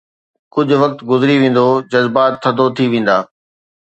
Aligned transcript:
ڪجهه 0.53 0.79
وقت 0.83 0.99
گذري 1.09 1.35
ويندو، 1.41 1.65
جذبات 1.91 2.33
ٿڌو 2.41 2.65
ٿي 2.75 2.85
ويندا. 2.91 3.17